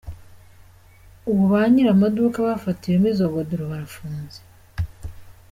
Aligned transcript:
Ubu 1.29 1.43
ba 1.51 1.61
nyir’amaduka 1.71 2.37
yafatiwemo 2.49 3.07
izo 3.13 3.25
godoro 3.35 3.63
barafunze. 3.71 4.39